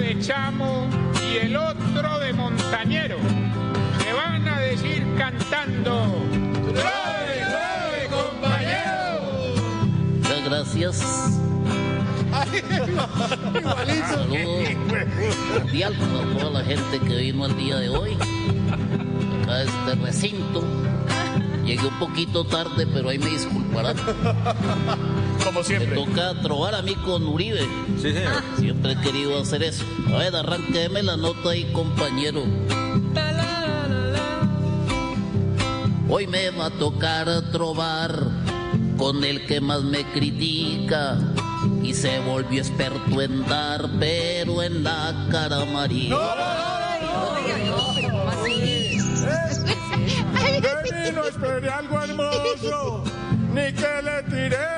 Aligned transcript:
De 0.00 0.18
chamo 0.18 0.88
y 1.22 1.36
el 1.36 1.56
otro 1.56 2.18
de 2.20 2.32
montañero. 2.32 3.18
Me 3.18 4.12
van 4.14 4.48
a 4.48 4.58
decir 4.60 5.04
cantando. 5.18 6.16
¡Trae, 6.74 7.40
trae, 7.40 8.08
compañero! 8.08 9.20
Muchas 10.16 10.44
gracias. 10.44 11.02
Cordial 15.52 15.94
para 15.94 16.24
toda 16.38 16.50
la 16.50 16.64
gente 16.64 16.98
que 17.00 17.16
vino 17.16 17.44
el 17.46 17.56
día 17.58 17.76
de 17.76 17.88
hoy. 17.90 18.16
Acá 19.42 19.52
a 19.52 19.62
este 19.62 19.94
recinto. 19.96 20.62
Llegué 21.64 21.86
un 21.86 21.98
poquito 21.98 22.44
tarde, 22.44 22.86
pero 22.86 23.10
ahí 23.10 23.18
me 23.18 23.26
disculparán. 23.26 23.96
Como 25.44 25.60
Me 25.60 25.64
siempre. 25.64 25.94
toca 25.96 26.34
trobar 26.42 26.74
a 26.74 26.82
mí 26.82 26.94
con 26.96 27.26
Uribe. 27.26 27.66
Sí, 27.96 28.12
señor. 28.12 28.42
Siempre 28.58 28.92
he 28.92 29.00
querido 29.00 29.40
hacer 29.40 29.62
eso. 29.62 29.84
A 30.14 30.18
ver, 30.18 30.34
arránqueme 30.36 31.02
la 31.02 31.16
nota 31.16 31.50
ahí, 31.50 31.70
compañero. 31.72 32.44
Hoy 36.08 36.26
me 36.26 36.50
va 36.50 36.66
a 36.66 36.70
tocar 36.70 37.28
trobar 37.52 38.12
con 38.98 39.22
el 39.24 39.46
que 39.46 39.60
más 39.60 39.82
me 39.82 40.02
critica 40.12 41.16
y 41.82 41.94
se 41.94 42.18
volvió 42.20 42.60
experto 42.60 43.22
en 43.22 43.46
dar, 43.46 43.88
pero 43.98 44.62
en 44.62 44.82
la 44.82 45.28
cara 45.30 45.62
amarilla. 45.62 46.16
Vení, 50.82 51.12
no 51.14 51.24
esperé 51.24 51.68
algo 51.70 52.02
hermoso, 52.02 53.04
ni 53.54 53.72
que 53.72 54.02
le 54.02 54.22
tiré. 54.24 54.69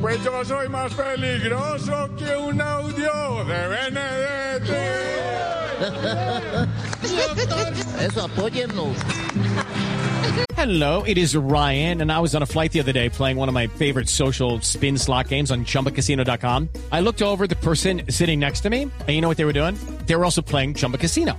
Pues 0.00 0.22
yo 0.24 0.44
soy 0.44 0.68
más 0.68 0.92
peligroso 0.94 2.08
que 2.16 2.36
un 2.36 2.60
audio 2.60 3.44
de 3.44 3.68
Benedetti. 3.68 4.72
Eso, 8.00 8.24
apóyennos. 8.24 8.96
Hello, 10.56 11.02
it 11.04 11.16
is 11.16 11.34
Ryan, 11.34 12.02
and 12.02 12.12
I 12.12 12.20
was 12.20 12.34
on 12.34 12.42
a 12.42 12.46
flight 12.46 12.72
the 12.72 12.80
other 12.80 12.92
day 12.92 13.08
playing 13.08 13.38
one 13.38 13.48
of 13.48 13.54
my 13.54 13.66
favorite 13.66 14.08
social 14.08 14.60
spin 14.60 14.98
slot 14.98 15.28
games 15.28 15.50
on 15.50 15.64
chumbacasino.com. 15.64 16.68
I 16.92 17.00
looked 17.00 17.22
over 17.22 17.44
at 17.44 17.50
the 17.50 17.56
person 17.56 18.02
sitting 18.10 18.38
next 18.38 18.60
to 18.60 18.70
me, 18.70 18.82
and 18.82 19.08
you 19.08 19.22
know 19.22 19.28
what 19.28 19.38
they 19.38 19.46
were 19.46 19.54
doing? 19.54 19.76
They 20.06 20.16
were 20.16 20.24
also 20.24 20.42
playing 20.42 20.74
Chumba 20.74 20.98
Casino. 20.98 21.38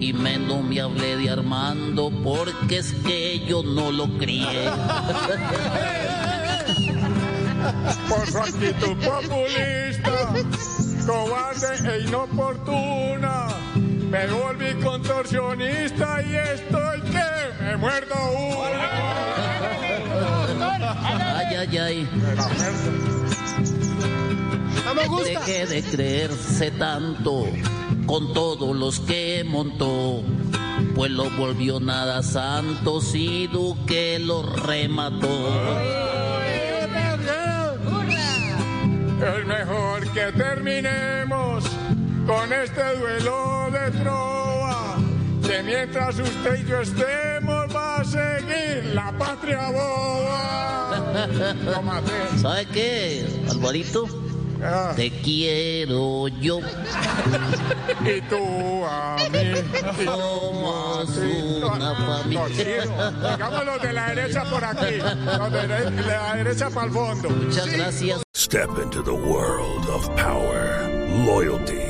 Y 0.00 0.14
menos 0.14 0.64
me 0.64 0.80
hablé 0.80 1.18
de 1.18 1.28
Armando 1.28 2.10
porque 2.24 2.78
es 2.78 2.94
que 3.04 3.38
yo 3.40 3.62
no 3.62 3.92
lo 3.92 4.08
crié. 4.16 4.70
Por 8.08 8.26
su 8.26 8.38
actitud 8.38 8.96
populista, 8.96 10.32
cobarde 11.06 11.92
e 11.92 12.00
inoportuna. 12.08 13.48
Me 13.76 14.26
volví 14.26 14.72
contorsionista 14.82 16.22
y 16.22 16.34
estoy 16.34 17.00
que 17.02 17.62
me 17.62 17.76
muerdo 17.76 18.14
una. 18.56 18.88
Ay, 21.36 21.56
ay, 21.56 21.78
ay. 21.78 22.08
Deje 25.08 25.66
de 25.66 25.82
creerse 25.82 26.70
tanto 26.72 27.46
con 28.06 28.32
todos 28.32 28.76
los 28.76 29.00
que 29.00 29.44
montó. 29.46 30.22
Pues 30.94 31.10
lo 31.10 31.30
volvió 31.30 31.80
nada 31.80 32.22
santo, 32.22 33.00
si 33.00 33.46
Duque 33.46 34.18
lo 34.18 34.42
remató. 34.42 35.48
Es 39.20 39.46
mejor 39.46 40.10
que 40.12 40.32
terminemos 40.32 41.64
con 42.26 42.52
este 42.52 42.96
duelo 42.96 43.68
de 43.70 43.90
trova. 44.00 44.96
Que 45.46 45.62
mientras 45.62 46.18
usted 46.18 46.64
y 46.64 46.68
yo 46.68 46.80
estemos, 46.80 47.74
va 47.74 47.96
a 47.96 48.04
seguir 48.04 48.94
la 48.94 49.12
patria 49.18 49.70
boba. 49.70 50.60
¿Sabe 52.40 52.66
qué, 52.66 53.26
Alvarito? 53.50 54.06
Ah, 54.62 54.92
Te 54.94 55.10
quiero 55.10 56.28
yo. 56.28 56.60
y 58.04 58.20
tú 58.28 58.84
a 58.84 59.16
mí. 59.32 60.04
Somos 60.04 61.08
una 61.18 61.94
familia. 61.94 62.40
Los 62.40 62.50
quiero. 62.52 63.78
De 63.80 63.92
la 63.92 64.08
derecha 64.14 64.44
por 64.44 64.64
aquí. 64.64 64.96
Los 64.98 65.52
de 65.52 65.66
la- 65.68 65.90
la 65.90 66.34
derecha 66.36 66.68
para 66.70 66.86
el 66.86 66.92
fondo. 66.92 67.30
Muchas 67.30 67.66
gracias. 67.72 68.20
Step 68.36 68.70
into 68.82 69.02
the 69.02 69.10
world 69.12 69.88
of 69.88 70.08
power, 70.16 70.88
loyalty, 71.26 71.89